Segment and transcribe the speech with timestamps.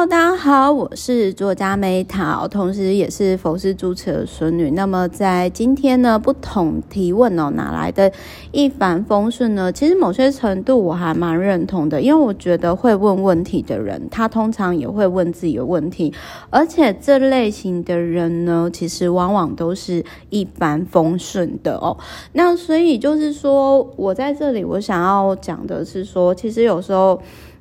[0.00, 4.70] 大家好，我是作家梅桃同时也是佛系主持的孙女。
[4.70, 8.10] 那么在今天呢，不同提问哦，哪来的
[8.50, 9.70] 一帆风顺呢？
[9.70, 16.14] 其实某些程度我还蛮认同的，因为我觉得会问问题的人，他通常也会问自己的问题，
[16.48, 21.94] 而且这类型的人呢，其实往往都是一帆风顺的哦。
[22.32, 27.20] 那所以就是说，我在这里我想要讲的是说，其实有时候。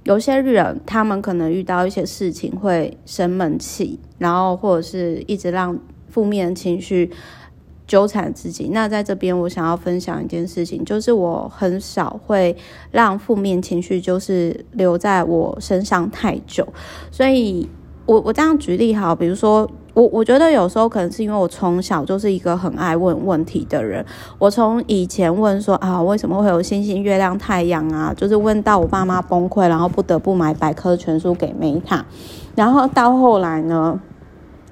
[0.09, 7.11] 有些人，他们可能遇到一些事情会生闷气，然后或者是一直让负面情绪
[7.85, 8.69] 纠缠自己。
[8.69, 12.57] 那在这边，我想要分享一件事情，就是我很少会
[12.89, 16.67] 让负面情绪就是留在我身上太久。
[17.11, 17.69] 所以
[18.07, 19.69] 我我这样举例哈，比如说。
[19.99, 24.05] 我我觉得有时候可能是因为我从小就是一个很爱问问题的人。
[24.37, 28.13] 我从以前问说啊，为什么会有星星、月亮、太阳啊？
[28.15, 32.01] 就是问到我爸妈崩溃，然后不得不买百科全书给 Meta。
[32.55, 33.99] 然后到后来呢，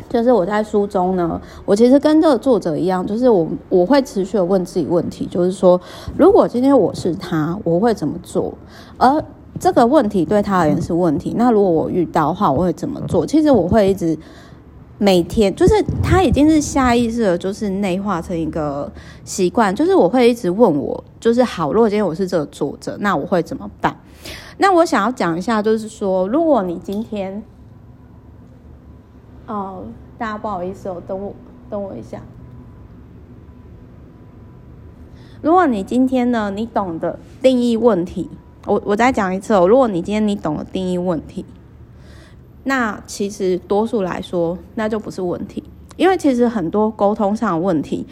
[0.07, 5.77] 就是我在书中呢，我其实跟这个作者一样，就是我我会持续的问自己问题，就是说，
[6.17, 8.53] 如果今天我是他，我会怎么做？
[8.95, 9.21] 而
[9.59, 13.25] 这个问题对他而言是问题，那如果我遇到的话，我会怎么做？
[13.25, 14.17] 其实我会一直。
[14.99, 18.91] 每天就是他已经是下意识的，就是内化成一个
[19.23, 23.95] 习惯，就是我会一直问我，就是好，如果今天我是这个作者，那我会怎么办？
[24.57, 27.43] 那我想要讲一下，就是说，如果你今天，
[29.45, 29.83] 哦，
[30.17, 31.35] 大家不好意思哦，等我
[31.69, 32.21] 等我一下。
[35.43, 38.31] 如果你今天呢，你懂得定义问题，
[38.65, 41.45] 我我再讲一次哦，如果你今天你懂得定义问题。
[42.67, 45.63] 那其实多数来说，那就不是问题，
[45.95, 48.05] 因为其实很多沟通上的问题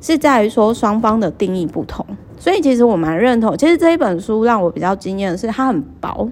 [0.00, 2.06] 是在于说双方的定义不同，
[2.38, 3.58] 所以其实我蛮认同。
[3.58, 6.30] 其实这一本书让我比较惊艳的是它很薄，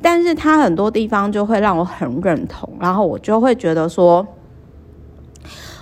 [0.00, 4.24] 但是它很多地方就会让我很认同，然后我就会觉得说，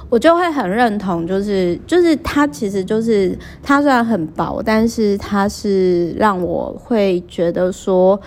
[0.09, 8.19] 我就会很认同，就是就是它其实就是它虽然很薄，但是它是让我会觉得说。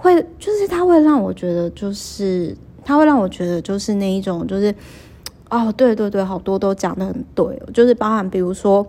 [0.00, 4.72] 会就是他会让我觉得，就是他会让我觉得，就是那一种，就是
[5.50, 8.86] 哦，对对对，好多都讲得很对，就是包含比如说，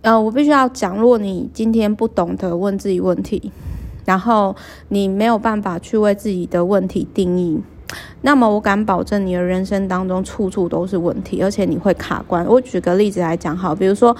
[0.00, 3.52] 呃，我必须要讲，如果你今天不懂得问自己问题，
[4.06, 4.56] 然后
[4.88, 7.60] 你没有办法去为自己的问题定义，
[8.22, 12.46] 那么我敢保证你的人生当中处处都是问题，而且你会卡关。
[12.46, 14.16] 我举个例子来讲，好，比如说。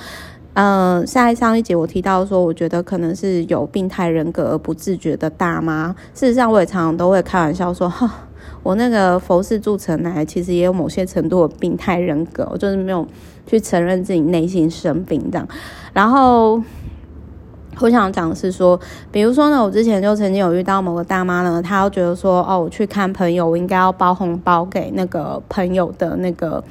[0.54, 5.94] 嗯，下一上一节我提到说，我觉得可能是有病态人格而不自觉的大妈。
[6.12, 8.28] 事实上，我也常常都会开玩笑说，哈，
[8.62, 13.06] 我那个佛系助成奶其实也有某些程度的病态人格，我就是没有
[13.46, 15.48] 去承认自己内心生病这样。
[15.94, 16.62] 然后，
[17.80, 18.78] 我想讲的是说，
[19.10, 26.62] 比如说呢，我之前就曾经有遇到某个大妈呢，她觉得说，哦，我去看朋友，我应该要包红包给那个朋友的那个。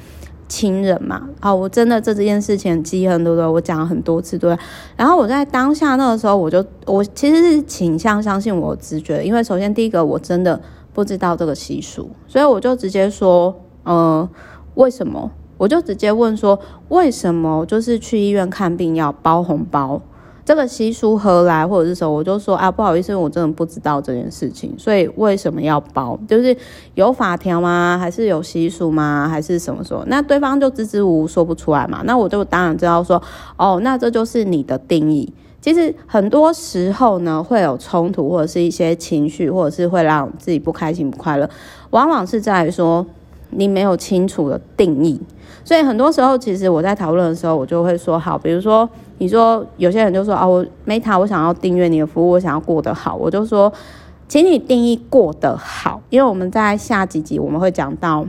[0.48, 3.46] 亲人嘛，啊，我真的这这件事情记恨，对不对？
[3.46, 4.56] 我讲了很多次，对。
[4.96, 10.60] 然后我在当下那个时候，我就我其实是倾向相信我直觉，因为首先第一个我真的
[10.92, 13.54] 不知道这个习俗，所以我就直接说，
[13.84, 14.28] 呃，
[14.74, 15.30] 为什么？
[15.58, 16.58] 我就直接问说，
[16.88, 20.02] 为什么就是去医院看病要包红包？
[20.44, 22.12] 这个习俗何来，或者是什么？
[22.12, 26.18] 我就说啊，不好意思，我真的不知道这件事情，所以为什么要包？
[26.26, 26.56] 就是
[26.94, 27.96] 有法条吗？
[28.00, 29.28] 还是有习俗吗？
[29.28, 30.04] 还是什么说？
[30.08, 32.02] 那对方就支支吾吾说不出来嘛。
[32.04, 33.22] 那我就当然知道说，
[33.56, 35.32] 哦，那这就是你的定义。
[35.60, 41.48] 其实很多时候呢，会有冲突，或者是一些情绪，或者是会让自己不开心、不快乐，
[41.90, 43.06] 往往是在于说
[43.52, 45.20] 你没有清楚的定义。
[45.64, 48.88] 所以很多时候，其实我在讨论的时候，我就会说好，比如说。
[49.18, 53.72] 你说有些人就说啊，我 Meta，我想要订阅你的服务，我想要过得好，我就说，
[54.26, 58.26] 请你定义过得好，因为我们在下几集我们会讲到，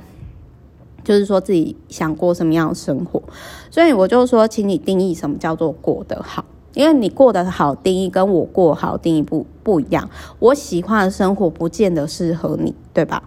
[1.03, 3.23] 就是说自己想过什么样的生活，
[3.71, 6.45] 所以我就说，请你定义什么叫做过得好，
[6.75, 10.07] 因为你过得好定义跟我过好定义不不一样，
[10.37, 13.23] 我喜欢的生活不见得适合你，对吧？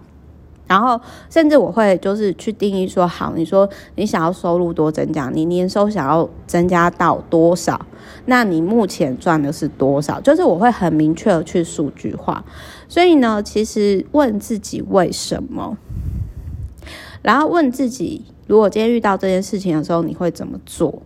[0.67, 0.99] 然后，
[1.29, 7.85] 甚至我会就是去定义说，好，你说你想要收入多增加，你年收想要增加到多少？
[8.25, 10.19] 那你目前赚的是多少？
[10.19, 12.43] 就是我会很明确的去数据化。
[12.89, 15.77] 所以呢，其实问自己为什么，
[17.21, 21.01] 然后问自己，如果今天遇到这件事情的时候，你会怎么做？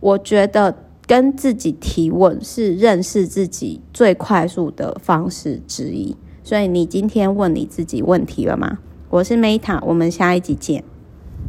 [0.00, 0.76] 我觉得
[1.06, 6.16] 跟自己提问是认识自己最快速的方式之一。
[6.42, 8.78] 所以，你今天问你自己问题了吗？
[9.10, 10.82] 我是 Meta，我们下一集见。